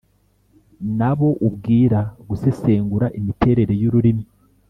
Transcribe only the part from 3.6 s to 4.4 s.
y’ururimi